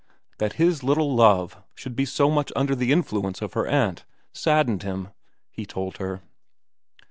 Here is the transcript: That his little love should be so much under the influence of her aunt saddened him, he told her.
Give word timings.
That 0.39 0.53
his 0.53 0.81
little 0.81 1.13
love 1.13 1.61
should 1.75 1.95
be 1.95 2.05
so 2.05 2.31
much 2.31 2.51
under 2.55 2.75
the 2.75 2.91
influence 2.91 3.39
of 3.39 3.53
her 3.53 3.67
aunt 3.67 4.03
saddened 4.33 4.81
him, 4.81 5.09
he 5.51 5.63
told 5.63 5.97
her. 5.97 6.21